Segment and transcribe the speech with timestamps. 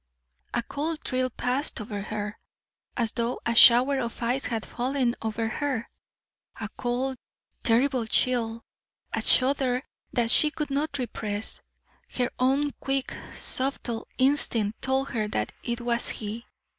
[0.55, 2.35] A cold thrill passed over her,
[2.97, 5.87] as though a shower of ice had fallen over her
[6.59, 7.17] a cold,
[7.61, 8.63] terrible chill,
[9.13, 11.61] a shudder that she could not repress.
[12.17, 16.47] Her own quick, subtle instinct told her that it was he.